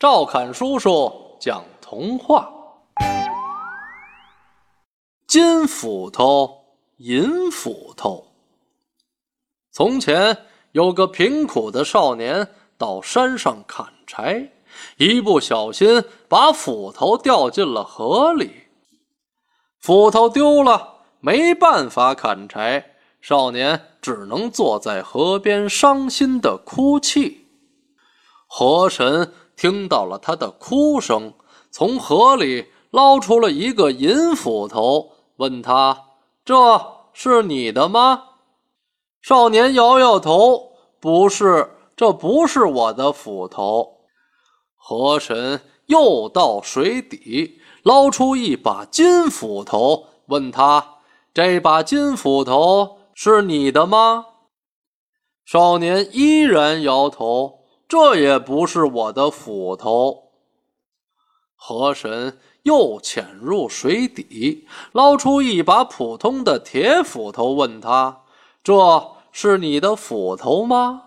[0.00, 2.50] 赵侃叔叔讲童话：
[5.26, 6.64] 金斧头，
[6.96, 8.26] 银斧头。
[9.70, 10.38] 从前
[10.72, 14.50] 有个贫苦的少年到山上砍柴，
[14.96, 18.68] 一不小心把斧头掉进了河里。
[19.80, 27.46] 斧头丢了，没办法砍柴，少年只能坐在河边伤心的哭泣。
[28.46, 29.34] 河神。
[29.60, 31.34] 听到了他的哭声，
[31.70, 36.04] 从河里捞出了一个银斧头，问他
[36.46, 36.54] ：“这
[37.12, 38.22] 是你的吗？”
[39.20, 43.98] 少年摇摇头：“不是，这不是我的斧头。”
[44.80, 51.00] 河神又到水底捞出一把金斧头，问他
[51.34, 54.24] ：“这把金斧头是你的吗？”
[55.44, 57.59] 少年依然摇头。
[57.90, 60.30] 这也不是我的斧头。
[61.56, 68.22] 河神又潜入水底，捞出一把普通的铁斧头，问他
[68.62, 71.02] ：“这是你的斧头吗？”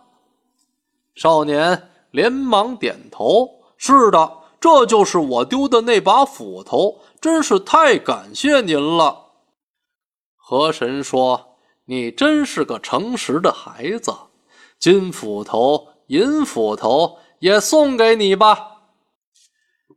[1.16, 7.00] 少年连忙点头：“是的，这就是我丢的那把斧头。
[7.22, 9.28] 真是太感谢您了。”
[10.36, 11.56] 河神说
[11.88, 14.14] ：“你真是个诚实的孩子，
[14.78, 18.81] 金斧头。”银斧头也送给你吧。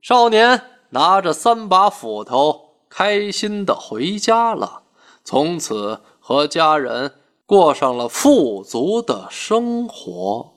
[0.01, 4.85] 少年拿着三把斧头，开心的回家了。
[5.23, 10.55] 从此和家人过上了富足的生活。